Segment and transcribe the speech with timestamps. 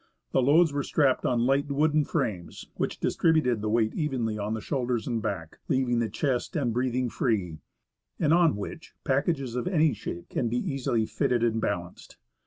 [0.31, 5.05] The loads were strapped on light wooden frames, which distribute the weight evenly on shoulders
[5.05, 7.59] and back, leaving the chest and breathing free,
[8.19, 12.17] and on which pack ages of any shape can be easily fitted and balanced.